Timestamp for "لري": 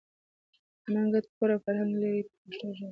2.01-2.21